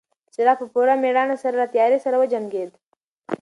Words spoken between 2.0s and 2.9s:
سره وجنګېد.